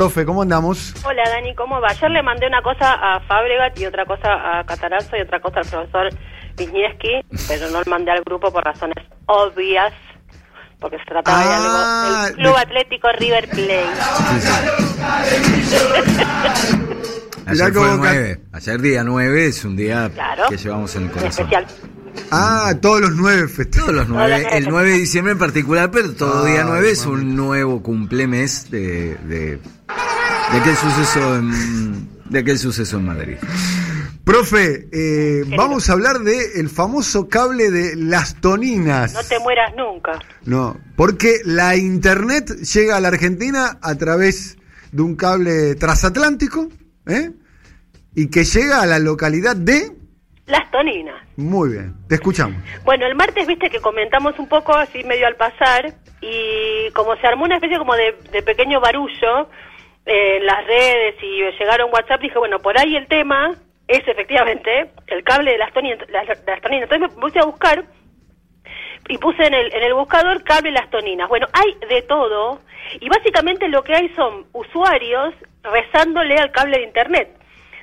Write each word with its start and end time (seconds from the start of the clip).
profe, 0.00 0.24
¿cómo 0.24 0.40
andamos? 0.40 0.94
Hola 1.04 1.22
Dani, 1.28 1.54
¿cómo 1.54 1.78
va? 1.78 1.88
Ayer 1.90 2.10
le 2.10 2.22
mandé 2.22 2.46
una 2.46 2.62
cosa 2.62 2.94
a 2.94 3.20
Fabregat 3.20 3.78
y 3.78 3.84
otra 3.84 4.06
cosa 4.06 4.58
a 4.58 4.64
Catarazo 4.64 5.14
y 5.14 5.20
otra 5.20 5.40
cosa 5.40 5.60
al 5.60 5.66
profesor 5.66 6.08
Wisniewski, 6.58 7.20
pero 7.46 7.68
no 7.68 7.82
le 7.82 7.90
mandé 7.90 8.10
al 8.10 8.22
grupo 8.22 8.50
por 8.50 8.64
razones 8.64 8.96
obvias, 9.26 9.92
porque 10.78 10.96
se 11.00 11.04
trataba 11.04 11.38
de 11.38 11.44
Ah, 11.44 12.22
algo 12.24 12.24
del 12.28 12.34
Club 12.36 12.54
de- 12.54 12.60
Atlético 12.62 13.08
River 13.12 13.48
Plate. 13.50 13.86
Ayer 17.46 17.72
fue 17.72 17.72
cómo 17.74 18.02
ca- 18.02 18.12
9. 18.14 18.40
Ayer 18.54 18.80
día 18.80 19.04
9 19.04 19.46
es 19.48 19.64
un 19.66 19.76
día 19.76 20.10
Claro. 20.14 20.44
que 20.48 20.56
llevamos 20.56 20.96
en 20.96 21.02
el 21.04 21.10
corazón. 21.10 21.28
especial. 21.44 21.66
Ah, 22.30 22.74
todos 22.80 23.00
los 23.00 23.12
nueve 23.12 23.48
festejos. 23.48 23.86
Todos 23.88 23.94
los 23.94 24.06
Todos 24.06 24.18
los 24.18 24.28
9, 24.28 24.42
nueve 24.42 24.58
el 24.58 24.64
se 24.64 24.70
9 24.70 24.90
de 24.90 24.98
diciembre 24.98 25.32
en 25.32 25.38
particular, 25.38 25.90
pero 25.90 26.12
todo 26.12 26.44
día 26.44 26.64
9 26.64 26.90
es 26.90 27.06
un 27.06 27.36
nuevo 27.36 27.82
cumplemes 27.82 28.70
de, 28.70 29.16
de, 29.16 29.56
de 29.56 30.58
aquel 30.58 30.76
suceso 30.76 31.36
en, 31.36 32.08
de 32.30 32.38
aquel 32.38 32.58
suceso 32.58 32.98
en 32.98 33.04
Madrid. 33.04 33.36
Profe, 34.24 34.88
eh, 34.92 35.44
vamos 35.56 35.90
a 35.90 35.94
hablar 35.94 36.20
de 36.20 36.60
el 36.60 36.68
famoso 36.68 37.28
cable 37.28 37.70
de 37.70 37.96
las 37.96 38.40
toninas. 38.40 39.12
No 39.12 39.24
te 39.24 39.38
mueras 39.40 39.74
nunca. 39.76 40.20
No, 40.44 40.78
porque 40.94 41.40
la 41.44 41.76
internet 41.76 42.48
llega 42.60 42.96
a 42.96 43.00
la 43.00 43.08
Argentina 43.08 43.78
a 43.82 43.94
través 43.96 44.56
de 44.92 45.02
un 45.02 45.16
cable 45.16 45.74
transatlántico, 45.74 46.68
¿eh? 47.06 47.32
Y 48.14 48.28
que 48.28 48.44
llega 48.44 48.82
a 48.82 48.86
la 48.86 48.98
localidad 48.98 49.56
de... 49.56 49.96
Las 50.46 50.70
toninas. 50.70 51.14
Muy 51.40 51.70
bien, 51.70 51.94
te 52.06 52.16
escuchamos. 52.16 52.62
Bueno, 52.84 53.06
el 53.06 53.14
martes 53.14 53.46
viste 53.46 53.70
que 53.70 53.80
comentamos 53.80 54.38
un 54.38 54.46
poco 54.46 54.74
así 54.74 55.02
medio 55.04 55.26
al 55.26 55.36
pasar 55.36 55.94
y 56.20 56.90
como 56.92 57.16
se 57.16 57.26
armó 57.26 57.44
una 57.44 57.54
especie 57.54 57.78
como 57.78 57.94
de, 57.96 58.12
pequeño 58.44 58.78
barullo 58.80 59.48
eh, 60.04 60.36
en 60.36 60.46
las 60.46 60.66
redes 60.66 61.14
y 61.22 61.42
llegaron 61.58 61.90
WhatsApp, 61.92 62.20
dije, 62.20 62.38
bueno, 62.38 62.58
por 62.58 62.78
ahí 62.78 62.94
el 62.94 63.06
tema 63.06 63.52
es 63.88 64.06
efectivamente 64.06 64.90
el 65.06 65.24
cable 65.24 65.52
de 65.52 65.58
las 65.58 65.72
toninas. 65.72 65.98
Las 66.10 66.26
toninas. 66.60 66.90
Entonces 66.90 67.00
me 67.00 67.20
puse 67.20 67.38
a 67.38 67.44
buscar 67.44 67.84
y 69.08 69.16
puse 69.16 69.46
en 69.46 69.54
el, 69.54 69.72
en 69.72 69.82
el 69.82 69.94
buscador 69.94 70.44
cable 70.44 70.72
las 70.72 70.90
toninas. 70.90 71.28
Bueno, 71.28 71.46
hay 71.54 71.88
de 71.88 72.02
todo 72.02 72.60
y 73.00 73.08
básicamente 73.08 73.66
lo 73.68 73.82
que 73.82 73.94
hay 73.94 74.08
son 74.10 74.44
usuarios 74.52 75.34
rezándole 75.62 76.36
al 76.36 76.52
cable 76.52 76.78
de 76.78 76.84
internet. 76.84 77.39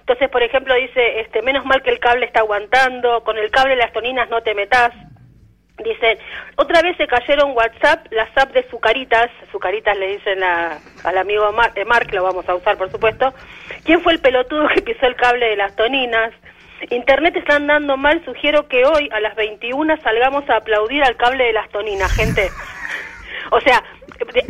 Entonces, 0.07 0.29
por 0.29 0.41
ejemplo, 0.41 0.73
dice, 0.75 1.19
este, 1.19 1.41
menos 1.41 1.65
mal 1.65 1.81
que 1.83 1.89
el 1.89 1.99
cable 1.99 2.25
está 2.25 2.39
aguantando, 2.39 3.25
con 3.25 3.37
el 3.37 3.51
cable 3.51 3.75
las 3.75 3.91
toninas 3.91 4.29
no 4.29 4.41
te 4.41 4.55
metas. 4.55 4.93
Dicen, 5.83 6.17
otra 6.55 6.81
vez 6.81 6.95
se 6.95 7.07
cayeron 7.07 7.51
WhatsApp, 7.51 8.07
las 8.11 8.29
apps 8.37 8.53
de 8.53 8.63
Zucaritas, 8.69 9.29
Zucaritas 9.51 9.97
le 9.97 10.07
dicen 10.15 10.41
a- 10.45 10.79
al 11.03 11.17
amigo 11.17 11.51
Mar, 11.51 11.73
eh, 11.75 11.83
Mark, 11.83 12.07
lo 12.13 12.23
vamos 12.23 12.47
a 12.47 12.55
usar 12.55 12.77
por 12.77 12.89
supuesto. 12.89 13.33
¿Quién 13.83 14.01
fue 14.01 14.13
el 14.13 14.21
pelotudo 14.21 14.69
que 14.69 14.81
pisó 14.81 15.07
el 15.07 15.15
cable 15.17 15.45
de 15.49 15.57
las 15.57 15.75
toninas? 15.75 16.31
Internet 16.89 17.35
está 17.35 17.57
andando 17.57 17.97
mal, 17.97 18.23
sugiero 18.23 18.69
que 18.69 18.85
hoy 18.85 19.09
a 19.11 19.19
las 19.19 19.35
21 19.35 19.97
salgamos 20.03 20.49
a 20.49 20.55
aplaudir 20.55 21.03
al 21.03 21.17
cable 21.17 21.43
de 21.43 21.53
las 21.53 21.67
toninas, 21.69 22.13
gente. 22.13 22.49
O 23.51 23.61
sea, 23.61 23.81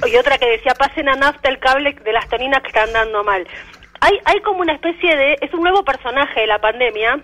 y 0.07 0.15
otra 0.15 0.37
que 0.39 0.49
decía, 0.49 0.73
pasen 0.73 1.07
a 1.07 1.15
nafta 1.15 1.49
el 1.49 1.59
cable 1.59 1.93
de 1.93 2.13
las 2.13 2.27
toninas 2.29 2.61
que 2.61 2.69
están 2.69 2.91
dando 2.93 3.23
mal. 3.23 3.47
Hay, 3.99 4.19
hay 4.25 4.39
como 4.41 4.61
una 4.61 4.73
especie 4.73 5.15
de, 5.15 5.37
es 5.41 5.53
un 5.53 5.61
nuevo 5.61 5.83
personaje 5.83 6.41
de 6.41 6.47
la 6.47 6.59
pandemia, 6.59 7.19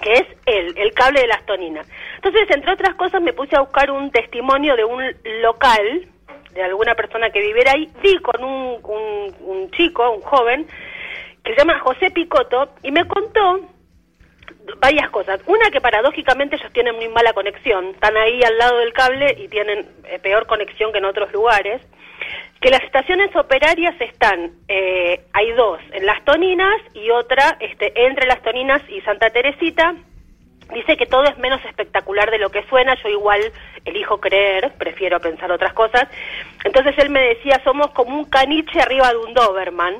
que 0.00 0.12
es 0.14 0.26
él, 0.46 0.74
el 0.76 0.92
cable 0.94 1.20
de 1.20 1.26
las 1.28 1.44
toninas. 1.46 1.86
Entonces, 2.16 2.50
entre 2.50 2.72
otras 2.72 2.94
cosas, 2.96 3.22
me 3.22 3.32
puse 3.32 3.56
a 3.56 3.60
buscar 3.60 3.90
un 3.90 4.10
testimonio 4.10 4.74
de 4.76 4.84
un 4.84 5.02
local, 5.42 6.08
de 6.52 6.62
alguna 6.62 6.94
persona 6.94 7.30
que 7.30 7.40
viviera 7.40 7.72
ahí, 7.72 7.88
di 8.02 8.18
con 8.18 8.42
un, 8.42 8.78
un, 8.82 9.34
un 9.40 9.70
chico, 9.70 10.10
un 10.10 10.22
joven, 10.22 10.66
que 11.44 11.54
se 11.54 11.58
llama 11.58 11.78
José 11.78 12.10
Picoto, 12.10 12.74
y 12.82 12.90
me 12.90 13.06
contó 13.06 13.60
varias 14.78 15.10
cosas. 15.10 15.40
Una 15.46 15.70
que 15.70 15.80
paradójicamente 15.80 16.56
ellos 16.56 16.72
tienen 16.72 16.96
muy 16.96 17.08
mala 17.08 17.32
conexión, 17.32 17.86
están 17.90 18.16
ahí 18.16 18.42
al 18.42 18.58
lado 18.58 18.78
del 18.78 18.92
cable 18.92 19.36
y 19.38 19.48
tienen 19.48 19.88
eh, 20.04 20.18
peor 20.18 20.46
conexión 20.46 20.92
que 20.92 20.98
en 20.98 21.04
otros 21.04 21.32
lugares. 21.32 21.80
Que 22.60 22.70
las 22.70 22.82
estaciones 22.82 23.34
operarias 23.34 23.94
están, 24.00 24.52
eh, 24.68 25.20
hay 25.32 25.50
dos, 25.52 25.80
en 25.92 26.06
Las 26.06 26.24
Toninas 26.24 26.80
y 26.94 27.10
otra 27.10 27.56
este, 27.60 27.92
entre 28.06 28.26
Las 28.26 28.42
Toninas 28.42 28.82
y 28.88 29.00
Santa 29.00 29.30
Teresita. 29.30 29.94
Dice 30.72 30.96
que 30.96 31.06
todo 31.06 31.24
es 31.24 31.36
menos 31.38 31.62
espectacular 31.64 32.30
de 32.30 32.38
lo 32.38 32.50
que 32.50 32.62
suena, 32.68 32.94
yo 33.02 33.08
igual 33.08 33.40
elijo 33.84 34.20
creer, 34.20 34.72
prefiero 34.78 35.20
pensar 35.20 35.50
otras 35.50 35.72
cosas. 35.74 36.08
Entonces 36.64 36.96
él 36.98 37.10
me 37.10 37.20
decía, 37.20 37.60
somos 37.64 37.90
como 37.90 38.16
un 38.16 38.24
caniche 38.24 38.80
arriba 38.80 39.10
de 39.10 39.16
un 39.16 39.34
Doberman 39.34 39.96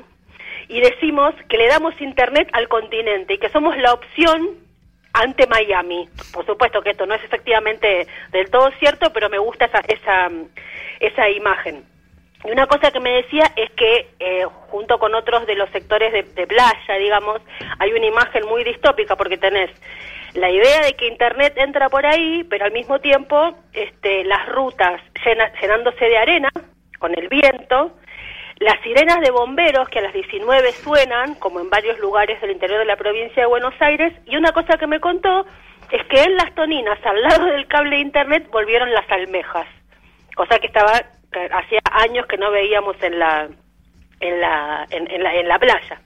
y 0.67 0.79
decimos 0.79 1.35
que 1.49 1.57
le 1.57 1.67
damos 1.67 1.99
internet 2.01 2.49
al 2.53 2.67
continente 2.67 3.33
y 3.33 3.37
que 3.37 3.49
somos 3.49 3.77
la 3.77 3.93
opción 3.93 4.63
ante 5.13 5.45
Miami. 5.47 6.09
Por 6.33 6.45
supuesto 6.45 6.81
que 6.81 6.91
esto 6.91 7.05
no 7.05 7.13
es 7.13 7.23
efectivamente 7.23 8.07
del 8.31 8.49
todo 8.49 8.71
cierto, 8.79 9.11
pero 9.13 9.29
me 9.29 9.37
gusta 9.37 9.65
esa, 9.65 9.79
esa, 9.87 10.31
esa 10.99 11.29
imagen. 11.29 11.83
Y 12.45 12.51
una 12.51 12.67
cosa 12.67 12.91
que 12.91 12.99
me 12.99 13.11
decía 13.11 13.51
es 13.55 13.71
que, 13.71 14.09
eh, 14.19 14.45
junto 14.69 14.99
con 14.99 15.15
otros 15.15 15.47
de 15.47 15.55
los 15.55 15.69
sectores 15.69 16.11
de, 16.11 16.47
playa, 16.47 16.95
digamos, 16.99 17.41
hay 17.79 17.91
una 17.91 18.05
imagen 18.05 18.45
muy 18.47 18.63
distópica 18.63 19.15
porque 19.15 19.37
tenés 19.37 19.69
la 20.33 20.49
idea 20.49 20.81
de 20.81 20.93
que 20.93 21.07
Internet 21.07 21.53
entra 21.57 21.89
por 21.89 22.05
ahí, 22.05 22.43
pero 22.49 22.65
al 22.65 22.71
mismo 22.71 22.99
tiempo 22.99 23.55
este, 23.71 24.25
las 24.25 24.49
rutas 24.49 25.01
llenándose 25.61 26.05
de 26.05 26.17
arena 26.17 26.49
con 26.99 27.17
el 27.17 27.29
viento, 27.29 27.91
las 28.59 28.81
sirenas 28.81 29.21
de 29.21 29.31
bomberos 29.31 29.87
que 29.89 29.99
a 29.99 30.03
las 30.03 30.13
19 30.13 30.71
suenan, 30.71 31.35
como 31.35 31.59
en 31.59 31.69
varios 31.69 31.99
lugares 31.99 32.41
del 32.41 32.51
interior 32.51 32.79
de 32.79 32.85
la 32.85 32.97
provincia 32.97 33.43
de 33.43 33.47
Buenos 33.47 33.75
Aires, 33.79 34.13
y 34.25 34.35
una 34.35 34.51
cosa 34.51 34.77
que 34.77 34.87
me 34.87 34.99
contó 34.99 35.45
es 35.91 36.03
que 36.07 36.23
en 36.23 36.35
las 36.35 36.53
toninas, 36.55 36.99
al 37.05 37.21
lado 37.21 37.45
del 37.45 37.67
cable 37.67 37.97
de 37.97 38.01
Internet, 38.01 38.47
volvieron 38.51 38.91
las 38.91 39.09
almejas 39.11 39.67
cosa 40.35 40.59
que 40.59 40.67
estaba 40.67 41.03
que 41.33 41.49
hacía 41.51 41.81
años 41.91 42.25
que 42.27 42.37
no 42.37 42.49
veíamos 42.51 42.95
en 43.03 43.19
la 43.19 43.49
en 44.21 44.39
la 44.39 44.87
en, 44.89 45.11
en 45.11 45.23
la 45.23 45.35
en 45.35 45.47
la 45.49 45.59
playa. 45.59 46.01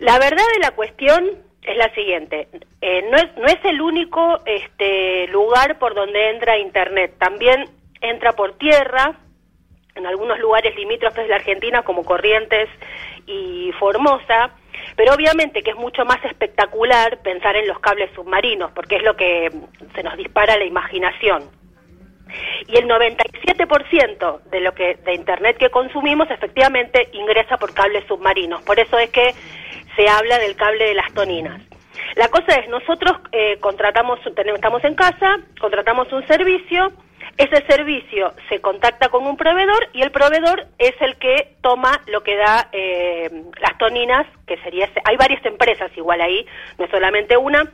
La 0.00 0.18
verdad 0.18 0.44
de 0.54 0.60
la 0.60 0.72
cuestión 0.72 1.30
es 1.62 1.76
la 1.76 1.92
siguiente. 1.94 2.48
Eh, 2.80 3.02
no 3.10 3.16
es 3.16 3.36
no 3.36 3.46
es 3.46 3.64
el 3.64 3.80
único 3.80 4.40
este 4.44 5.28
lugar 5.28 5.78
por 5.78 5.94
donde 5.94 6.30
entra 6.30 6.58
internet. 6.58 7.14
También 7.18 7.70
entra 8.00 8.32
por 8.32 8.58
tierra 8.58 9.14
en 9.98 10.06
algunos 10.06 10.38
lugares 10.38 10.74
limítrofes 10.76 11.24
de 11.24 11.28
la 11.28 11.36
Argentina 11.36 11.82
como 11.82 12.04
Corrientes 12.04 12.68
y 13.26 13.72
Formosa, 13.78 14.52
pero 14.96 15.12
obviamente 15.12 15.62
que 15.62 15.70
es 15.70 15.76
mucho 15.76 16.04
más 16.04 16.24
espectacular 16.24 17.18
pensar 17.22 17.56
en 17.56 17.66
los 17.66 17.78
cables 17.80 18.10
submarinos, 18.14 18.70
porque 18.72 18.96
es 18.96 19.02
lo 19.02 19.16
que 19.16 19.50
se 19.94 20.02
nos 20.02 20.16
dispara 20.16 20.56
la 20.56 20.64
imaginación. 20.64 21.50
Y 22.66 22.76
el 22.76 22.88
97% 22.88 24.42
de 24.50 24.60
lo 24.60 24.72
que 24.72 24.96
de 24.96 25.14
internet 25.14 25.56
que 25.58 25.70
consumimos 25.70 26.30
efectivamente 26.30 27.08
ingresa 27.12 27.56
por 27.56 27.74
cables 27.74 28.04
submarinos. 28.06 28.62
Por 28.62 28.78
eso 28.78 28.98
es 28.98 29.10
que 29.10 29.34
se 29.96 30.08
habla 30.08 30.38
del 30.38 30.56
cable 30.56 30.84
de 30.86 30.94
las 30.94 31.12
toninas. 31.12 31.60
La 32.16 32.28
cosa 32.28 32.54
es, 32.56 32.68
nosotros 32.68 33.16
eh, 33.32 33.58
contratamos, 33.60 34.18
tenemos, 34.34 34.58
estamos 34.58 34.84
en 34.84 34.94
casa, 34.94 35.38
contratamos 35.60 36.12
un 36.12 36.26
servicio, 36.26 36.92
ese 37.36 37.64
servicio 37.66 38.32
se 38.48 38.60
contacta 38.60 39.08
con 39.08 39.26
un 39.26 39.36
proveedor 39.36 39.88
y 39.92 40.02
el 40.02 40.10
proveedor 40.10 40.66
es 40.78 40.94
el 41.00 41.16
que 41.16 41.56
toma 41.60 42.00
lo 42.06 42.22
que 42.22 42.36
da 42.36 42.68
eh, 42.72 43.30
las 43.60 43.78
toninas, 43.78 44.26
que 44.46 44.56
sería, 44.58 44.88
hay 45.04 45.16
varias 45.16 45.44
empresas 45.44 45.90
igual 45.96 46.20
ahí, 46.20 46.44
no 46.78 46.86
es 46.86 46.90
solamente 46.90 47.36
una, 47.36 47.72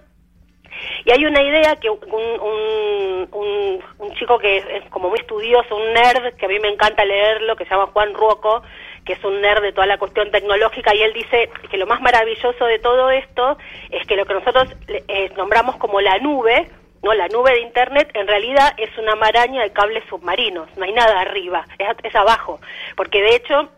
y 1.04 1.10
hay 1.10 1.24
una 1.24 1.42
idea 1.42 1.76
que 1.76 1.90
un, 1.90 1.98
un, 2.10 3.28
un, 3.32 3.84
un 3.98 4.14
chico 4.14 4.38
que 4.38 4.58
es, 4.58 4.90
como 4.90 5.10
muy 5.10 5.18
estudioso, 5.18 5.76
un 5.76 5.92
nerd, 5.92 6.34
que 6.34 6.46
a 6.46 6.48
mí 6.48 6.58
me 6.60 6.68
encanta 6.68 7.04
leerlo, 7.04 7.56
que 7.56 7.64
se 7.64 7.70
llama 7.70 7.90
Juan 7.92 8.14
Ruoco, 8.14 8.62
que 9.04 9.14
es 9.14 9.24
un 9.24 9.40
nerd 9.40 9.62
de 9.62 9.72
toda 9.72 9.86
la 9.86 9.98
cuestión 9.98 10.30
tecnológica, 10.30 10.94
y 10.94 11.02
él 11.02 11.12
dice 11.12 11.50
que 11.70 11.76
lo 11.76 11.86
más 11.86 12.00
maravilloso 12.00 12.64
de 12.64 12.78
todo 12.78 13.10
esto 13.10 13.58
es 13.90 14.06
que 14.06 14.16
lo 14.16 14.24
que 14.24 14.34
nosotros 14.34 14.68
eh, 14.88 15.30
nombramos 15.36 15.76
como 15.76 16.00
la 16.00 16.18
nube, 16.18 16.68
no 17.02 17.12
la 17.12 17.28
nube 17.28 17.52
de 17.52 17.60
Internet, 17.60 18.10
en 18.14 18.26
realidad 18.26 18.72
es 18.78 18.96
una 18.96 19.14
maraña 19.14 19.62
de 19.62 19.72
cables 19.72 20.04
submarinos, 20.08 20.68
no 20.76 20.84
hay 20.84 20.92
nada 20.92 21.20
arriba, 21.20 21.66
es, 21.78 21.88
es 22.02 22.14
abajo, 22.14 22.60
porque 22.96 23.20
de 23.20 23.36
hecho 23.36 23.68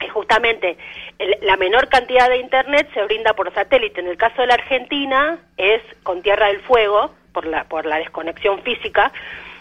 eh, 0.00 0.08
justamente 0.08 0.76
el- 1.18 1.36
la 1.42 1.56
menor 1.56 1.88
cantidad 1.88 2.28
de 2.28 2.38
internet 2.38 2.88
se 2.94 3.02
brinda 3.04 3.34
por 3.34 3.52
satélite. 3.54 4.00
En 4.00 4.08
el 4.08 4.16
caso 4.16 4.40
de 4.42 4.48
la 4.48 4.54
Argentina 4.54 5.38
es 5.56 5.80
con 6.02 6.22
Tierra 6.22 6.48
del 6.48 6.60
Fuego 6.62 7.14
por 7.32 7.46
la 7.46 7.64
por 7.64 7.86
la 7.86 7.96
desconexión 7.98 8.62
física. 8.62 9.12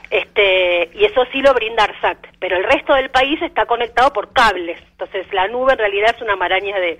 Este, 0.10 0.90
y 0.94 1.06
eso 1.06 1.24
sí 1.32 1.42
lo 1.42 1.54
brinda 1.54 1.86
ARSAT, 1.86 2.18
pero 2.40 2.58
el 2.58 2.66
resto 2.66 2.94
del 2.94 3.10
país 3.12 3.42
está 3.42 3.66
conectado 3.66 4.12
por 4.12 4.34
cables. 4.34 4.78
Entonces 4.92 5.26
la 5.32 5.48
nube 5.48 5.72
en 5.74 5.80
realidad 5.80 6.14
es 6.16 6.22
una 6.22 6.36
maraña 6.36 6.78
de 6.80 7.00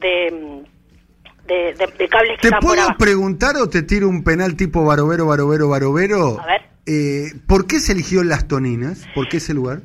de, 0.00 0.62
de, 1.46 1.74
de- 1.74 1.86
de 1.98 2.08
cables 2.08 2.38
que 2.40 2.48
¿Te 2.48 2.50
por 2.52 2.60
puedo 2.60 2.82
abajo. 2.82 2.98
preguntar 2.98 3.56
o 3.56 3.68
te 3.68 3.82
tiro 3.82 4.08
un 4.08 4.24
penal 4.24 4.56
tipo 4.56 4.84
Barovero, 4.84 5.26
Barovero, 5.26 5.68
Barovero? 5.68 6.40
A 6.40 6.46
ver. 6.46 6.62
Eh, 6.86 7.32
¿Por 7.48 7.66
qué 7.66 7.78
se 7.80 7.92
eligió 7.92 8.22
Las 8.24 8.46
Toninas? 8.48 9.06
¿Por 9.14 9.28
qué 9.28 9.36
ese 9.38 9.52
lugar? 9.54 9.80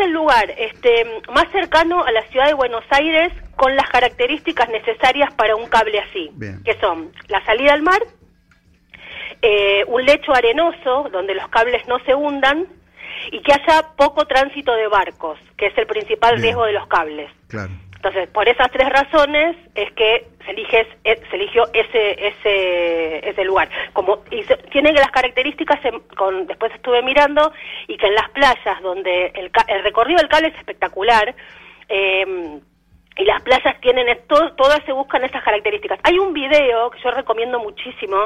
El 0.00 0.12
lugar 0.12 0.50
este, 0.56 1.04
más 1.32 1.48
cercano 1.52 2.02
a 2.04 2.10
la 2.10 2.22
ciudad 2.28 2.46
de 2.46 2.54
Buenos 2.54 2.84
Aires 2.90 3.32
con 3.56 3.76
las 3.76 3.88
características 3.90 4.68
necesarias 4.70 5.32
para 5.34 5.54
un 5.56 5.66
cable 5.68 5.98
así, 6.00 6.30
Bien. 6.34 6.62
que 6.64 6.74
son 6.80 7.12
la 7.28 7.44
salida 7.44 7.72
al 7.74 7.82
mar, 7.82 8.00
eh, 9.42 9.84
un 9.86 10.04
lecho 10.04 10.32
arenoso 10.34 11.08
donde 11.12 11.34
los 11.34 11.48
cables 11.48 11.86
no 11.88 11.98
se 12.00 12.14
hundan 12.14 12.66
y 13.32 13.40
que 13.42 13.52
haya 13.52 13.88
poco 13.96 14.26
tránsito 14.26 14.72
de 14.74 14.88
barcos, 14.88 15.38
que 15.56 15.66
es 15.66 15.78
el 15.78 15.86
principal 15.86 16.32
Bien. 16.34 16.42
riesgo 16.44 16.64
de 16.64 16.72
los 16.72 16.86
cables. 16.88 17.30
Claro. 17.48 17.70
Entonces, 17.96 18.28
por 18.30 18.48
esas 18.48 18.70
tres 18.70 18.88
razones 18.88 19.56
es 19.74 19.92
que 19.92 20.26
se, 20.46 20.52
elige, 20.52 20.86
eh, 21.04 21.20
se 21.28 21.36
eligió 21.36 21.64
ese, 21.74 22.28
ese, 22.28 23.28
ese 23.28 23.44
lugar. 23.44 23.68
Como 23.92 24.24
y 24.30 24.42
se- 24.44 24.56
tiene 24.72 24.92
las 24.92 25.10
características, 25.10 25.29
en- 25.84 26.00
con, 26.16 26.46
después 26.46 26.72
estuve 26.74 27.02
mirando, 27.02 27.52
y 27.88 27.96
que 27.96 28.06
en 28.06 28.14
las 28.14 28.28
playas 28.30 28.80
donde 28.82 29.26
el, 29.34 29.50
el 29.68 29.82
recorrido 29.82 30.18
del 30.18 30.28
cable 30.28 30.48
es 30.48 30.56
espectacular, 30.58 31.34
eh, 31.88 32.60
y 33.16 33.24
las 33.24 33.42
playas 33.42 33.78
tienen, 33.82 34.08
esto, 34.08 34.52
todas 34.52 34.82
se 34.86 34.92
buscan 34.92 35.22
estas 35.24 35.42
características. 35.42 35.98
Hay 36.04 36.18
un 36.18 36.32
video 36.32 36.90
que 36.90 37.00
yo 37.02 37.10
recomiendo 37.10 37.58
muchísimo, 37.58 38.16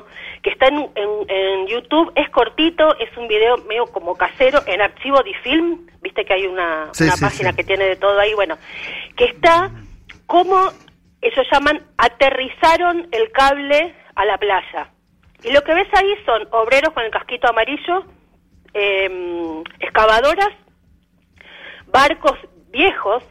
que 0.43 0.50
está 0.50 0.67
en, 0.69 0.88
en- 0.94 1.25
en 1.31 1.67
YouTube, 1.67 2.12
es 2.14 2.29
cortito, 2.31 2.94
es 2.99 3.17
un 3.17 3.26
video 3.26 3.56
medio 3.67 3.87
como 3.87 4.14
casero, 4.14 4.61
en 4.67 4.81
archivo 4.82 5.20
de 5.23 5.35
film, 5.38 5.87
viste 6.00 6.25
que 6.25 6.35
hay 6.35 6.47
una, 6.47 6.90
Sí, 6.93 7.05
una 7.05 7.17
sí, 7.17 7.25
página 7.25 7.50
sí. 7.50 7.56
que 7.56 7.64
tiene 7.64 7.85
de 7.87 7.97
todo 7.97 8.20
ahí, 8.20 8.35
bueno, 8.35 8.56
que 9.17 9.25
está 9.25 9.70
como 10.26 10.56
ellos 11.23 11.47
llaman 11.50 11.81
aterrizaron 11.97 13.08
el 13.11 13.32
cable 13.32 13.94
a 14.14 14.25
la 14.26 14.37
playa. 14.38 14.88
Y 15.44 15.52
lo 15.52 15.62
que 15.62 15.75
ves 15.75 15.88
ahí 15.94 16.14
son 16.25 16.49
obreros 16.52 16.93
con 16.94 17.05
el 17.05 17.11
casquito 17.11 17.49
amarillo, 17.49 18.05
eh, 18.73 19.62
excavadoras, 19.81 20.50
barcos 21.87 22.38
viejos. 22.70 23.23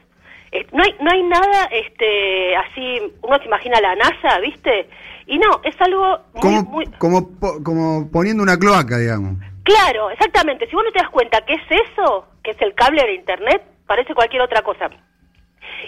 Eh, 0.52 0.68
no 0.72 0.84
hay 0.84 0.96
no 1.02 1.12
hay 1.12 1.24
nada 1.24 1.66
este 1.72 2.56
así 2.56 3.02
uno 3.24 3.38
se 3.40 3.46
imagina 3.46 3.82
la 3.82 3.96
NASA 3.96 4.40
viste 4.40 4.88
y 5.26 5.40
no 5.40 5.50
es 5.64 5.76
algo 5.82 6.20
muy, 6.34 6.42
Como, 6.42 6.62
muy 6.64 6.86
como, 7.00 7.40
po- 7.40 7.64
como 7.64 8.12
poniendo 8.12 8.44
una 8.44 8.58
cloaca, 8.60 8.98
digamos. 8.98 9.38
Claro, 9.64 10.10
exactamente. 10.12 10.68
Si 10.68 10.76
vos 10.76 10.84
no 10.86 10.92
te 10.92 11.00
das 11.00 11.10
cuenta 11.10 11.42
que 11.46 11.54
es 11.54 11.62
eso, 11.70 12.28
que 12.44 12.52
es 12.52 12.62
el 12.62 12.76
cable 12.76 13.02
de 13.02 13.14
Internet, 13.16 13.64
parece 13.88 14.14
cualquier 14.14 14.42
otra 14.44 14.62
cosa. 14.62 14.90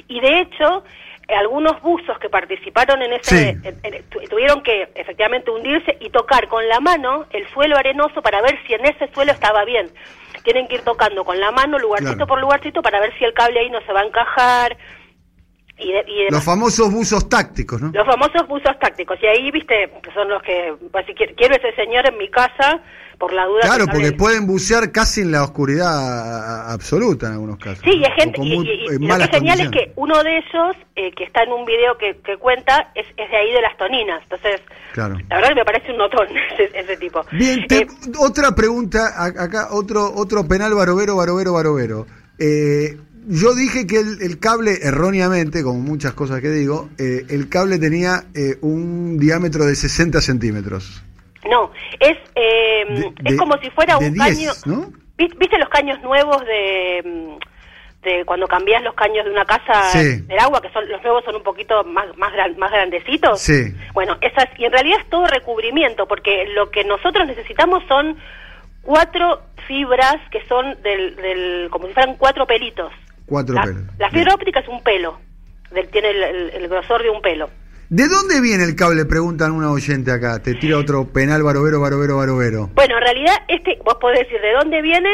Y 0.08 0.20
de 0.22 0.40
hecho, 0.40 0.84
algunos 1.30 1.82
buzos 1.82 2.18
que 2.20 2.30
participaron 2.30 3.02
en 3.02 3.14
ese, 3.14 3.54
Sí. 3.54 3.58
en- 3.64 3.80
en- 3.84 4.04
tu- 4.10 4.20
tuvieron 4.30 4.62
que 4.62 4.90
efectivamente 4.96 5.50
hundirse 5.52 5.98
y 6.00 6.10
tocar 6.10 6.48
con 6.48 6.68
la 6.68 6.80
mano 6.80 7.26
el 7.32 7.48
suelo 7.50 7.78
arenoso 7.78 8.22
para 8.22 8.42
ver 8.42 8.58
si 8.68 8.74
en 8.74 8.86
ese 8.86 9.08
suelo 9.14 9.32
estaba 9.32 9.66
bien. 9.66 9.90
Tienen 10.44 10.68
que 10.68 10.76
ir 10.76 10.82
tocando 10.82 11.24
con 11.26 11.40
la 11.40 11.52
mano 11.52 11.80
lugarcito 11.80 12.14
Claro. 12.14 12.28
por 12.28 12.40
lugarcito 12.42 12.82
para 12.84 13.00
ver 13.00 13.18
si 13.18 13.24
el 13.24 13.34
cable 13.34 13.60
ahí 13.60 13.70
no 13.70 13.82
se 13.82 13.92
va 13.94 14.02
a 14.02 14.06
encajar. 14.06 14.78
Y, 15.78 15.92
de- 15.92 16.06
y 16.08 16.16
demás. 16.20 16.32
Los 16.32 16.44
famosos 16.46 16.92
buzos 16.92 17.28
tácticos, 17.28 17.82
¿no? 17.82 17.92
Los 17.94 18.06
famosos 18.06 18.48
buzos 18.48 18.78
tácticos. 18.80 19.18
Y 19.22 19.26
ahí, 19.28 19.52
viste, 19.52 19.92
son 20.14 20.30
los 20.30 20.42
que, 20.42 20.74
pues, 20.92 21.06
si 21.06 21.14
quiero, 21.14 21.56
ese 21.56 21.74
señor 21.76 22.08
en 22.08 22.18
mi 22.18 22.30
casa, 22.30 22.80
por 23.20 23.34
la 23.34 23.46
duda. 23.46 23.62
que 23.62 23.68
Claro, 23.68 23.86
porque 23.92 24.12
pueden 24.14 24.46
bucear 24.48 24.92
casi 24.92 25.22
en 25.22 25.32
la 25.32 25.44
oscuridad 25.44 26.72
absoluta 26.72 27.28
en 27.28 27.34
algunos 27.34 27.58
casos. 27.58 27.80
Sí, 27.84 27.92
y, 27.94 28.04
es 28.04 28.14
gente, 28.16 28.42
y, 28.42 28.56
muy- 28.58 28.70
y- 28.70 28.78
lo 28.86 28.90
que 28.92 29.00
malas 29.00 29.30
es 29.34 29.70
que 29.72 29.92
uno 29.96 30.22
de 30.24 30.38
ellos, 30.38 30.76
eh, 30.96 31.12
que 31.12 31.24
está 31.26 31.44
en 31.44 31.52
un 31.52 31.66
video 31.66 31.98
que, 31.98 32.18
que 32.24 32.38
cuenta, 32.38 32.92
es, 32.96 33.06
es 33.18 33.30
de 33.30 33.38
ahí 33.38 33.52
de 33.52 33.62
las 33.62 33.76
toninas. 33.78 34.22
Entonces, 34.24 34.62
Claro. 34.94 35.16
la 35.30 35.36
verdad 35.38 35.50
que 35.50 35.56
me 35.56 35.66
parece 35.66 35.92
un 35.92 35.98
notón 35.98 36.28
ese, 36.54 36.78
ese 36.78 36.98
tipo. 36.98 37.22
Bien, 37.32 37.66
te- 37.68 37.80
Eh, 37.84 37.88
otra 38.20 38.54
pregunta, 38.56 39.24
acá 39.24 39.70
otro 39.72 40.12
otro 40.16 40.48
penal 40.48 40.74
barovero, 40.74 41.16
barovero, 41.18 41.54
barovero. 41.54 42.06
Eh, 42.40 42.98
yo 43.28 43.54
dije 43.56 43.86
que 43.88 44.00
el, 44.00 44.22
el 44.22 44.40
cable, 44.40 44.80
erróneamente, 44.82 45.64
como 45.64 45.80
muchas 45.80 46.14
cosas 46.14 46.42
que 46.42 46.50
digo, 46.50 46.90
eh, 46.98 47.26
el 47.30 47.50
cable 47.50 47.78
tenía 47.80 48.24
eh, 48.34 48.58
un 48.62 49.18
diámetro 49.18 49.66
de 49.66 49.76
60 49.76 50.22
centímetros. 50.22 51.02
no, 51.50 51.72
es, 52.00 52.18
eh, 52.36 52.86
De- 52.90 53.08
es 53.26 53.32
de- 53.32 53.38
como 53.38 53.58
si 53.60 53.70
fuera 53.70 53.98
un 53.98 54.14
10, 54.14 54.18
caño... 54.18 54.52
¿no? 54.66 54.92
¿Vis- 55.18 55.38
¿Viste 55.38 55.58
los 55.58 55.70
caños 55.70 56.02
nuevos 56.02 56.44
de, 56.46 57.02
mm, 57.06 58.04
de 58.06 58.26
cuando 58.26 58.48
cambias 58.48 58.84
los 58.84 58.94
caños 58.96 59.24
de 59.26 59.32
una 59.32 59.46
casa 59.46 59.90
Sí. 59.92 60.22
del 60.22 60.40
agua, 60.40 60.62
que 60.62 60.70
son 60.72 60.88
los 60.90 61.02
nuevos 61.04 61.24
son 61.24 61.36
un 61.36 61.44
poquito 61.44 61.84
más 61.86 62.06
más, 62.18 62.34
gran- 62.34 62.58
más 62.58 62.72
grandecitos? 62.72 63.40
Sí. 63.42 63.74
Bueno, 63.94 64.18
esas, 64.22 64.48
y 64.58 64.66
en 64.66 64.72
realidad 64.72 65.00
es 65.02 65.10
todo 65.10 65.26
recubrimiento, 65.28 66.08
porque 66.08 66.46
lo 66.56 66.70
que 66.72 66.84
nosotros 66.84 67.26
necesitamos 67.28 67.84
son 67.88 68.18
cuatro 68.82 69.42
fibras 69.68 70.18
que 70.32 70.46
son 70.48 70.82
del, 70.84 71.16
del 71.16 71.68
como 71.72 71.88
si 71.88 71.94
fueran 71.94 72.16
cuatro 72.18 72.46
pelitos. 72.46 72.92
Cuatro 73.26 73.56
la, 73.56 73.62
pelos. 73.64 73.84
La 73.98 74.10
fibra 74.10 74.34
óptica 74.36 74.60
es 74.60 74.68
un 74.68 74.82
pelo, 74.84 75.20
del, 75.72 75.88
tiene 75.90 76.10
el, 76.12 76.24
el- 76.24 76.50
el 76.52 76.68
grosor 76.70 77.02
de 77.04 77.10
un 77.10 77.22
pelo. 77.22 77.50
¿De 77.90 78.08
dónde 78.08 78.42
viene 78.42 78.64
el 78.64 78.76
cable? 78.76 79.06
Preguntan 79.06 79.52
una 79.52 79.70
oyente 79.72 80.12
acá. 80.12 80.40
Te 80.42 80.56
tira 80.56 80.78
otro 80.78 81.06
penal 81.14 81.44
barovero, 81.44 81.80
barovero, 81.80 82.18
barovero. 82.18 82.68
Bueno, 82.74 82.96
en 82.98 83.04
realidad 83.04 83.36
este 83.48 83.78
vos 83.86 83.96
podés 84.02 84.20
decir 84.22 84.42
de 84.42 84.54
dónde 84.54 84.82
viene 84.82 85.10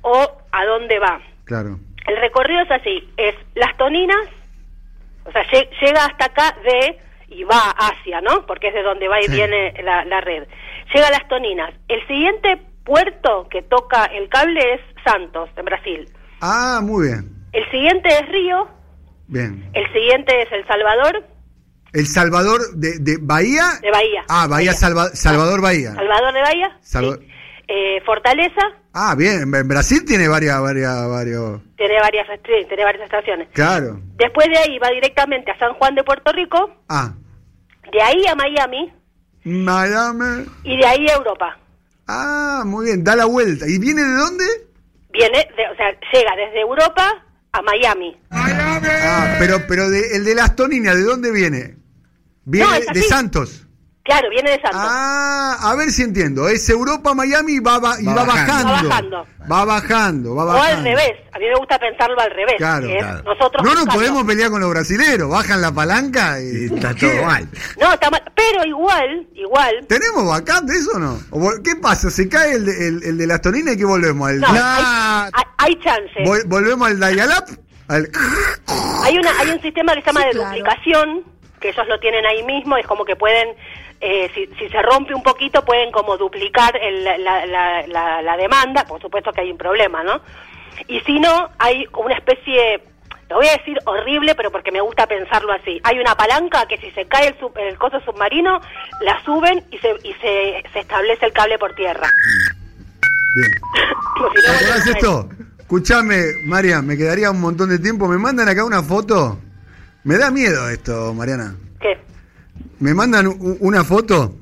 o 0.00 0.26
a 0.52 0.64
dónde 0.64 0.98
va. 0.98 1.20
Claro. 1.44 1.78
El 2.06 2.16
recorrido 2.20 2.60
es 2.62 2.70
así, 2.70 3.08
es 3.18 3.34
las 3.54 3.76
toninas, 3.76 4.26
o 5.24 5.32
sea, 5.32 5.42
lle- 5.52 5.68
llega 5.82 6.04
hasta 6.06 6.26
acá 6.26 6.56
de 6.64 6.98
y 7.28 7.44
va 7.44 7.70
hacia, 7.76 8.20
¿no? 8.20 8.46
Porque 8.46 8.68
es 8.68 8.74
de 8.74 8.82
donde 8.82 9.08
va 9.08 9.20
y 9.20 9.24
Sí. 9.24 9.32
viene 9.32 9.74
la, 9.82 10.04
la 10.04 10.20
red. 10.20 10.44
Llega 10.94 11.08
a 11.08 11.10
las 11.10 11.26
toninas. 11.28 11.74
El 11.88 12.06
siguiente 12.06 12.60
puerto 12.84 13.48
que 13.50 13.62
toca 13.62 14.04
el 14.06 14.28
cable 14.28 14.60
es 14.74 14.80
Santos, 15.04 15.48
en 15.56 15.64
Brasil. 15.64 16.08
Ah, 16.40 16.80
muy 16.82 17.08
bien. 17.08 17.30
El 17.54 17.70
siguiente 17.70 18.08
es 18.08 18.28
Río, 18.28 18.68
Bien. 19.28 19.70
el 19.72 19.86
siguiente 19.92 20.42
es 20.42 20.52
El 20.52 20.66
Salvador, 20.66 21.24
El 21.92 22.06
Salvador 22.06 22.60
de, 22.74 22.98
de 22.98 23.18
Bahía. 23.20 23.64
de 23.80 23.90
Bahía. 23.90 24.24
Ah, 24.28 24.46
Bahía, 24.48 24.72
Salva- 24.72 25.10
Salvador 25.14 25.60
Bahía. 25.60 25.94
Salvador 25.94 26.34
de 26.34 26.40
Bahía. 26.40 26.78
Salva- 26.82 27.16
sí. 27.16 27.28
Eh, 27.68 28.02
Fortaleza, 28.04 28.60
Ah, 28.96 29.14
bien. 29.16 29.52
En 29.54 29.66
Brasil 29.68 30.04
tiene 30.06 30.28
varias, 30.28 30.60
varias, 30.60 31.08
varios. 31.08 31.60
tiene 31.76 31.98
varias, 32.00 32.26
tiene 32.44 32.84
varias 32.84 33.04
estaciones. 33.04 33.48
Claro. 33.52 34.00
Después 34.16 34.46
de 34.48 34.58
ahí 34.58 34.78
va 34.78 34.88
directamente 34.90 35.50
a 35.50 35.58
San 35.58 35.74
Juan 35.74 35.94
de 35.96 36.04
Puerto 36.04 36.30
Rico, 36.32 36.70
Ah, 36.88 37.14
de 37.92 38.02
ahí 38.02 38.24
a 38.26 38.34
Miami 38.36 38.92
Miami. 39.44 40.46
y 40.64 40.76
de 40.76 40.86
ahí 40.86 41.06
a 41.08 41.14
Europa. 41.14 41.58
Ah, 42.06 42.62
muy 42.66 42.86
bien. 42.86 43.02
Da 43.04 43.16
la 43.16 43.24
vuelta. 43.24 43.66
¿Y 43.68 43.78
viene 43.78 44.02
de 44.02 44.14
dónde? 44.14 44.44
Viene, 45.12 45.38
de- 45.56 45.68
o 45.72 45.76
sea, 45.76 45.90
llega 46.12 46.36
desde 46.36 46.60
Europa 46.60 47.24
a 47.54 47.62
Miami. 47.62 48.16
Ah, 48.30 49.36
pero, 49.38 49.66
pero 49.66 49.88
de- 49.88 50.16
el 50.16 50.24
de 50.24 50.34
las 50.34 50.56
toninas, 50.56 50.96
¿de 50.96 51.02
dónde 51.02 51.30
viene? 51.30 51.76
Viene 52.44 52.68
No, 52.86 52.92
de. 52.92 53.02
Santos. 53.02 53.63
Claro, 54.04 54.28
viene 54.28 54.50
de 54.50 54.60
Santos. 54.60 54.80
Ah, 54.84 55.56
a 55.62 55.74
ver 55.76 55.90
si 55.90 56.02
entiendo. 56.02 56.46
Es 56.46 56.68
Europa, 56.68 57.14
Miami 57.14 57.54
y 57.54 57.60
va, 57.60 57.78
ba- 57.78 57.96
y 57.98 58.04
Va 58.04 58.14
va, 58.16 58.24
bajando. 58.24 58.68
bajando. 58.72 59.16
Va 59.16 59.24
bajando. 59.24 59.26
Va 59.50 59.64
bajando, 59.64 60.34
va 60.34 60.44
o 60.44 60.50
al 60.62 60.84
revés. 60.84 61.12
A 61.32 61.38
mí 61.38 61.46
me 61.46 61.54
gusta 61.56 61.78
pensarlo 61.78 62.20
al 62.20 62.30
revés. 62.30 62.54
Claro, 62.58 62.86
que 62.86 62.96
es 62.98 63.02
claro. 63.02 63.22
Nosotros 63.24 63.62
No 63.64 63.74
nos 63.74 63.86
podemos 63.94 64.24
pelear 64.24 64.50
con 64.50 64.60
los 64.60 64.68
brasileros. 64.70 65.30
Bajan 65.30 65.60
la 65.62 65.72
palanca 65.72 66.38
y. 66.40 66.66
Está 66.66 66.94
todo 66.94 67.24
mal. 67.24 67.48
No, 67.80 67.92
está 67.94 68.10
mal. 68.10 68.22
Pero 68.34 68.64
igual, 68.66 69.26
igual. 69.34 69.86
¿Tenemos 69.88 70.44
de 70.44 70.74
eso 70.78 70.90
o 70.96 70.98
no? 70.98 71.18
¿O 71.30 71.40
vol- 71.40 71.62
¿Qué 71.62 71.76
pasa? 71.76 72.10
¿Se 72.10 72.28
cae 72.28 72.52
el 72.56 72.66
de, 72.66 72.88
el, 72.88 73.02
el 73.04 73.18
de 73.18 73.26
las 73.26 73.40
toninas 73.40 73.74
y 73.74 73.78
qué 73.78 73.84
volvemos? 73.86 74.28
¿Al, 74.28 74.40
No, 74.40 74.48
hay, 74.48 75.30
hay, 75.32 75.44
hay 75.56 75.80
chance. 75.80 76.20
vol- 76.24 76.44
¿Volvemos 76.46 76.88
al 76.88 77.00
dial-up? 77.00 77.58
Al- 77.88 78.10
Hay, 79.04 79.18
una, 79.18 79.30
hay 79.38 79.50
un 79.50 79.60
sistema 79.62 79.94
que 79.94 80.00
se 80.02 80.06
llama 80.08 80.20
Sí, 80.20 80.26
de 80.26 80.32
claro. 80.32 80.48
duplicación, 80.48 81.24
que 81.60 81.68
ellos 81.70 81.86
lo 81.88 81.98
tienen 82.00 82.24
ahí 82.26 82.42
mismo, 82.44 82.76
es 82.76 82.86
como 82.86 83.04
que 83.04 83.16
pueden, 83.16 83.48
eh, 84.06 84.30
si, 84.34 84.46
si 84.58 84.68
se 84.68 84.82
rompe 84.82 85.14
un 85.14 85.22
poquito, 85.22 85.64
pueden 85.64 85.90
como 85.90 86.16
duplicar 86.18 86.76
el- 86.76 87.02
la, 87.04 87.16
la- 87.46 87.86
la- 87.86 88.20
la 88.22 88.36
demanda, 88.36 88.84
por 88.84 89.00
supuesto 89.00 89.32
que 89.32 89.40
hay 89.40 89.50
un 89.50 89.56
problema, 89.58 90.02
¿no? 90.04 90.20
Y 90.88 91.00
si 91.00 91.18
no, 91.20 91.48
hay 91.58 91.86
una 91.96 92.14
especie, 92.14 92.82
lo 93.30 93.36
voy 93.36 93.46
a 93.48 93.56
decir 93.56 93.78
horrible, 93.86 94.34
pero 94.34 94.50
porque 94.50 94.70
me 94.72 94.80
gusta 94.82 95.06
pensarlo 95.06 95.52
así, 95.52 95.80
hay 95.84 95.98
una 95.98 96.14
palanca 96.16 96.66
que 96.66 96.76
si 96.78 96.90
se 96.90 97.06
cae 97.06 97.28
el, 97.28 97.38
sub- 97.40 97.56
el 97.56 97.78
coso 97.78 97.98
submarino, 98.00 98.60
la 99.00 99.22
suben 99.24 99.64
y 99.70 99.78
se, 99.78 99.90
y 100.04 100.12
se, 100.20 100.62
se 100.72 100.80
establece 100.80 101.26
el 101.26 101.32
cable 101.32 101.58
por 101.58 101.74
tierra. 101.74 102.08
Bien. 103.36 103.50
Si 104.16 104.20
no 104.20 104.28
¿Te 104.30 104.40
acordás 104.50 104.60
volviera 104.60 104.74
a 104.74 104.98
esto? 104.98 105.28
Escuchame, 105.60 106.20
María, 106.44 106.82
me 106.82 106.96
quedaría 106.96 107.30
un 107.30 107.40
montón 107.40 107.68
de 107.70 107.78
tiempo. 107.78 108.06
Me 108.06 108.18
mandan 108.18 108.48
acá 108.48 108.64
una 108.64 108.82
foto. 108.82 109.38
Me 110.04 110.16
da 110.18 110.30
miedo 110.30 110.68
esto, 110.68 111.12
Mariana. 111.14 111.56
Me 112.84 112.92
mandan 112.92 113.26
una 113.60 113.82
foto 113.82 114.36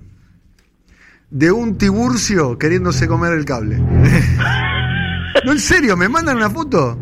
de 1.30 1.52
un 1.52 1.78
tiburcio 1.78 2.58
queriéndose 2.58 3.06
comer 3.06 3.34
el 3.34 3.44
cable. 3.44 3.78
no, 5.44 5.52
en 5.52 5.61
serio, 5.61 5.96
me 5.96 6.08
mandan 6.08 6.38
una 6.38 6.50
foto. 6.50 6.99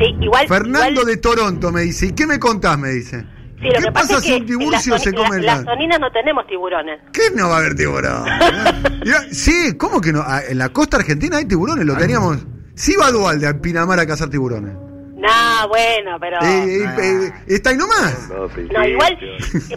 Sí, 0.00 0.14
igual... 0.20 0.46
Fernando 0.46 1.00
igual- 1.00 1.06
de 1.06 1.16
Toronto 1.16 1.72
me 1.72 1.80
dice, 1.80 2.06
¿y 2.06 2.12
qué 2.12 2.24
me 2.24 2.38
contás? 2.38 2.78
Me 2.78 2.90
dice. 2.90 3.26
Sí, 3.60 3.64
lo 3.66 3.72
¿Qué 3.72 3.78
que 3.86 3.90
pasa 3.90 4.14
pasa 4.14 4.18
es 4.18 4.22
si 4.26 4.30
un 4.34 4.36
en 4.42 4.46
tiburcio 4.46 4.92
las 4.92 5.02
se 5.02 5.12
come 5.12 5.26
en 5.28 5.34
el 5.40 5.46
la- 5.46 5.52
cable? 5.54 5.64
Las 5.66 5.74
toninas 5.74 5.98
no 6.00 6.12
tenemos 6.12 6.46
tiburones. 6.46 7.00
¿Qué 7.12 7.22
no 7.34 7.48
va 7.48 7.56
a 7.56 7.58
haber 7.58 7.74
tiburón? 7.74 8.24
Sí, 9.32 9.74
¿cómo 9.76 10.00
que 10.00 10.12
no? 10.12 10.22
Ah, 10.24 10.40
En 10.48 10.58
la 10.58 10.68
costa 10.68 10.98
argentina 10.98 11.38
hay 11.38 11.46
tiburones, 11.46 11.84
lo 11.84 11.96
teníamos. 11.96 12.38
Si 12.76 12.94
va 12.94 13.10
Dualde 13.10 13.48
a 13.48 13.60
Pinamar 13.60 13.98
a 13.98 14.06
cazar 14.06 14.30
tiburones. 14.30 14.72
No, 15.16 15.68
bueno, 15.68 16.18
pero... 16.20 16.36
Eh, 16.42 16.84
eh, 16.84 17.26
eh, 17.28 17.32
está 17.48 17.70
ahí 17.70 17.76
nomás. 17.76 18.28
No, 18.28 18.46
No, 18.48 18.86
igual, 18.86 19.18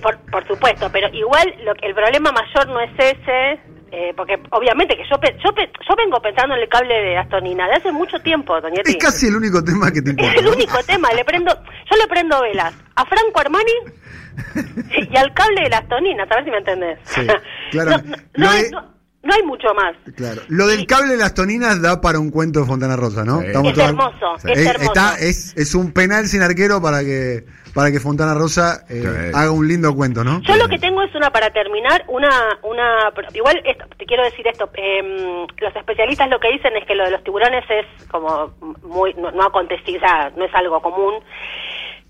por, 0.02 0.18
por 0.30 0.46
supuesto, 0.48 0.90
pero 0.92 1.08
igual 1.14 1.56
lo, 1.64 1.74
que- 1.76 1.88
el 1.88 1.96
problema 1.96 2.32
mayor 2.34 2.68
no 2.68 2.80
es 2.82 2.92
ese, 2.98 3.60
eh, 3.92 4.14
porque 4.18 4.38
obviamente 4.52 4.98
que 4.98 5.04
yo, 5.10 5.18
pe- 5.20 5.38
yo, 5.44 5.54
pe- 5.56 5.72
yo 5.88 5.96
vengo 5.96 6.22
pensando 6.22 6.56
en 6.56 6.62
el 6.62 6.68
cable 6.70 6.94
de 6.94 7.18
Astonina 7.18 7.68
de 7.68 7.76
hace 7.76 7.92
mucho 7.92 8.20
tiempo, 8.20 8.60
Doñetti. 8.60 8.92
Es 8.92 8.98
casi 8.98 9.28
el 9.28 9.38
único 9.38 9.64
tema 9.64 9.90
que 9.92 10.02
te 10.02 10.10
importa. 10.12 10.34
Es 10.36 10.40
el 10.42 10.48
único 10.50 10.78
tema, 10.84 11.12
le 11.14 11.24
prendo, 11.24 11.54
yo 11.56 11.98
le 11.98 12.08
prendo 12.08 12.42
velas 12.42 12.74
a 12.96 13.06
Franco 13.06 13.40
Armani 13.40 13.72
y 15.12 15.18
al 15.18 15.34
cable 15.34 15.62
de 15.64 15.70
las 15.70 15.88
toninas, 15.88 16.30
a 16.30 16.36
ver 16.36 16.44
si 16.46 16.52
me 16.52 16.58
entendés. 16.58 17.00
Sí, 17.06 17.22
claro. 17.72 18.04
no, 18.36 18.48
no 18.72 18.99
no- 19.24 19.34
hay 19.34 19.44
mucho 19.44 19.68
más. 19.76 19.96
Claro. 20.16 20.42
Lo 20.48 20.68
del 20.68 20.86
cable 20.88 21.12
de 21.14 21.18
las 21.18 21.34
toninas 21.34 21.82
da 21.82 22.02
para 22.02 22.20
un 22.20 22.32
cuento 22.32 22.62
de 22.62 22.66
Fontana 22.66 22.96
Rosa, 22.96 23.24
¿no? 23.26 23.40
Sí. 23.42 23.48
Es 23.48 23.54
todos- 23.54 23.78
hermoso, 23.78 24.36
es 24.48 24.58
Eh, 24.58 24.70
hermoso. 24.70 24.86
está- 24.94 25.20
es, 25.20 25.54
es 25.58 25.76
un 25.76 25.92
penal 25.92 26.28
sin 26.28 26.42
arquero 26.42 26.82
para 26.82 27.02
que 27.02 27.46
para 27.74 27.92
que 27.92 28.00
Fontana 28.00 28.34
Rosa 28.34 28.84
eh, 28.90 29.02
Sí. 29.04 29.32
haga 29.36 29.52
un 29.52 29.68
lindo 29.68 29.94
cuento, 29.96 30.24
¿no? 30.24 30.42
Yo 30.42 30.56
lo 30.58 30.68
que 30.68 30.80
tengo 30.80 31.04
es 31.04 31.14
una, 31.14 31.30
para 31.32 31.52
terminar, 31.52 32.04
una, 32.08 32.28
una 32.64 33.12
igual 33.36 33.62
esto, 33.64 33.86
te 33.96 34.06
quiero 34.08 34.24
decir 34.24 34.48
esto, 34.48 34.68
em, 34.74 35.46
los 35.60 35.76
especialistas 35.76 36.28
lo 36.30 36.40
que 36.40 36.50
dicen 36.52 36.76
es 36.76 36.86
que 36.88 36.96
lo 36.96 37.06
de 37.06 37.12
los 37.12 37.24
tiburones 37.24 37.64
es 37.70 38.08
como 38.08 38.52
muy, 38.82 39.14
no, 39.14 39.30
no 39.32 39.44
acontecido, 39.44 39.98
o 39.98 40.00
sea, 40.00 40.32
no 40.36 40.46
es 40.46 40.54
algo 40.56 40.82
común. 40.82 41.14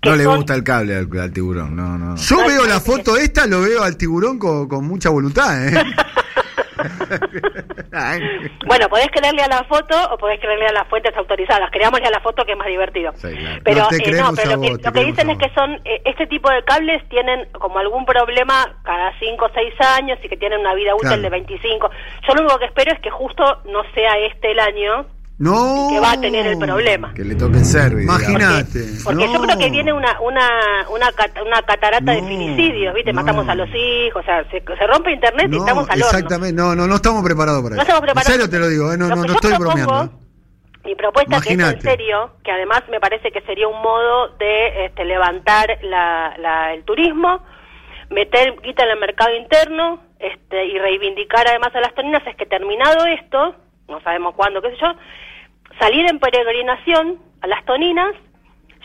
No 0.02 0.16
le 0.16 0.24
son- 0.24 0.36
gusta 0.36 0.54
el 0.54 0.64
cable 0.64 0.96
al, 0.96 1.18
al 1.20 1.30
tiburón, 1.30 1.76
no, 1.76 1.98
no. 1.98 2.16
Yo 2.16 2.36
No, 2.40 2.46
veo 2.48 2.66
la 2.66 2.80
foto 2.80 3.18
esta, 3.18 3.46
lo 3.46 3.60
veo 3.60 3.82
al 3.82 3.98
tiburón 3.98 4.38
con, 4.38 4.66
con 4.66 4.86
mucha 4.86 5.10
voluntad, 5.10 5.68
¿eh? 5.68 5.72
Bueno, 8.66 8.88
podés 8.88 9.08
creerle 9.08 9.42
a 9.42 9.48
la 9.48 9.64
foto 9.64 9.96
o 10.12 10.18
podés 10.18 10.40
creerle 10.40 10.66
a 10.66 10.72
las 10.72 10.88
fuentes 10.88 11.16
autorizadas. 11.16 11.70
Creámosle 11.70 12.06
a 12.06 12.10
la 12.10 12.20
foto 12.20 12.44
que 12.44 12.52
es 12.52 12.58
más 12.58 12.66
divertido. 12.68 13.12
Sí, 13.16 13.34
claro. 13.36 13.60
Pero 13.64 13.78
No, 13.80 13.88
te 13.88 13.96
eh, 13.96 14.12
no, 14.12 14.30
pero 14.34 14.50
lo 14.56 14.60
que, 14.60 14.70
vos, 14.70 14.82
lo 14.84 14.92
que 14.92 15.04
dicen 15.04 15.30
es 15.30 15.38
que 15.38 15.50
son 15.54 15.72
eh, 15.84 16.02
este 16.04 16.26
tipo 16.26 16.50
de 16.50 16.62
cables 16.64 17.06
tienen 17.08 17.46
como 17.52 17.78
algún 17.78 18.04
problema 18.06 18.76
cada 18.84 19.12
5 19.18 19.44
o 19.44 19.50
6 19.52 19.74
años 19.98 20.18
y 20.22 20.28
que 20.28 20.36
tienen 20.36 20.60
una 20.60 20.74
vida 20.74 20.94
útil 20.94 21.08
Claro. 21.08 21.22
de 21.22 21.30
25. 21.30 21.90
Yo 22.28 22.34
lo 22.34 22.40
único 22.42 22.58
que 22.58 22.66
espero 22.66 22.92
es 22.92 23.00
que 23.00 23.10
justo 23.10 23.42
no 23.66 23.82
sea 23.94 24.18
este 24.18 24.52
el 24.52 24.60
año 24.60 25.06
No. 25.40 25.88
que 25.90 25.98
va 26.00 26.12
a 26.12 26.20
tener 26.20 26.46
el 26.46 26.58
problema. 26.58 27.14
Que 27.14 27.24
le 27.24 27.34
toque 27.34 27.56
el 27.58 27.64
service. 27.64 28.00
digamos. 28.02 28.22
Imagínate. 28.28 28.80
Porque 29.02 29.24
no. 29.26 29.32
yo 29.32 29.40
creo 29.42 29.58
que 29.58 29.70
viene 29.70 29.92
una 29.92 30.20
una 30.20 30.46
una, 30.92 31.08
una 31.46 31.62
catarata 31.62 32.12
de 32.12 32.20
No, 32.20 32.28
filicidios, 32.28 32.94
¿viste? 32.94 33.12
no. 33.12 33.22
Matamos 33.22 33.48
a 33.48 33.54
los 33.54 33.68
hijos, 33.74 34.22
o 34.22 34.24
sea, 34.26 34.44
se, 34.50 34.60
se 34.62 34.86
rompe 34.86 35.10
internet 35.12 35.46
y 35.48 35.56
No, 35.56 35.58
estamos 35.64 35.88
al 35.88 36.02
horno. 36.02 36.18
exactamente. 36.18 36.54
No, 36.62 36.74
no, 36.76 36.86
no 36.86 36.94
estamos 36.94 37.24
preparados 37.24 37.62
para 37.62 37.74
No 37.76 37.82
eso. 37.82 37.88
estamos 37.88 38.02
preparados. 38.02 38.28
En 38.28 38.32
serio 38.34 38.50
te 38.50 38.58
lo 38.58 38.68
digo, 38.68 38.92
¿eh? 38.92 38.98
no, 38.98 39.08
no, 39.08 39.16
no 39.16 39.32
estoy 39.32 39.50
propongo, 39.54 39.70
bromeando. 39.86 40.04
¿eh? 40.04 40.16
Mi 40.84 40.94
propuesta 40.94 41.40
que 41.40 41.52
es 41.54 41.58
en 41.58 41.80
serio, 41.80 42.32
que 42.44 42.50
además 42.52 42.82
me 42.90 43.00
parece 43.00 43.30
que 43.32 43.40
sería 43.42 43.66
un 43.68 43.80
modo 43.82 44.28
de 44.38 44.86
este, 44.86 45.04
levantar 45.04 45.78
la, 45.82 46.34
la- 46.38 46.72
el 46.74 46.84
turismo, 46.84 47.42
meter 48.10 48.54
guita 48.62 48.84
en 48.84 48.90
el 48.90 48.98
mercado 49.00 49.34
interno 49.36 50.02
este, 50.18 50.66
y 50.66 50.78
reivindicar 50.78 51.46
además 51.48 51.74
a 51.74 51.80
las 51.80 51.94
toninas, 51.94 52.22
es 52.26 52.36
que 52.36 52.46
terminado 52.46 53.04
esto, 53.06 53.54
no 53.88 54.00
sabemos 54.02 54.34
cuándo, 54.34 54.60
qué 54.62 54.70
sé 54.70 54.76
yo, 54.80 54.88
salir 55.80 56.08
en 56.08 56.20
peregrinación 56.20 57.18
a 57.40 57.46
las 57.46 57.64
toninas, 57.64 58.14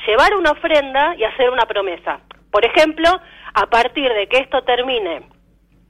llevar 0.07 0.33
una 0.35 0.51
ofrenda 0.51 1.15
y 1.17 1.23
hacer 1.23 1.49
una 1.49 1.65
promesa. 1.65 2.19
Por 2.51 2.65
ejemplo, 2.65 3.09
a 3.53 3.65
partir 3.67 4.11
de 4.11 4.27
que 4.27 4.37
esto 4.37 4.63
termine 4.63 5.29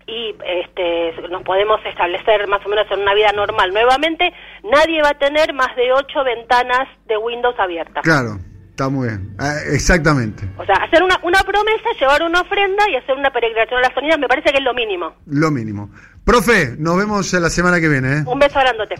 y 0.07 0.35
este, 0.45 1.13
nos 1.29 1.43
podemos 1.43 1.79
establecer 1.85 2.47
más 2.47 2.63
o 2.65 2.69
menos 2.69 2.85
en 2.91 2.99
una 2.99 3.13
vida 3.13 3.31
normal 3.31 3.71
nuevamente, 3.71 4.33
nadie 4.63 5.01
va 5.01 5.09
a 5.09 5.17
tener 5.17 5.53
más 5.53 5.75
de 5.75 5.91
ocho 5.93 6.23
ventanas 6.23 6.87
de 7.07 7.17
Windows 7.17 7.55
abiertas. 7.57 8.03
Claro, 8.03 8.37
está 8.69 8.89
muy 8.89 9.07
bien. 9.07 9.35
Ah, 9.39 9.55
exactamente. 9.73 10.43
O 10.57 10.65
sea, 10.65 10.75
hacer 10.75 11.01
una, 11.01 11.19
una 11.23 11.39
promesa, 11.41 11.89
llevar 11.99 12.21
una 12.21 12.41
ofrenda 12.41 12.87
y 12.89 12.95
hacer 12.97 13.15
una 13.15 13.31
peregrinación 13.31 13.79
a 13.79 13.87
las 13.87 13.93
sonidas 13.93 14.19
me 14.19 14.27
parece 14.27 14.51
que 14.51 14.59
es 14.59 14.63
lo 14.63 14.75
mínimo. 14.75 15.15
Lo 15.25 15.49
mínimo. 15.49 15.89
Profe, 16.23 16.75
nos 16.77 16.97
vemos 16.97 17.33
la 17.33 17.49
semana 17.49 17.79
que 17.79 17.87
viene, 17.87 18.17
¿eh? 18.17 18.23
Un 18.25 18.39
beso 18.39 18.59
grandote. 18.59 18.93